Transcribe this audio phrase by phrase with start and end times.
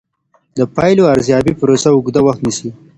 [0.57, 2.69] د پایلو د ارزیابۍ پروسه اوږده وخت نیسي.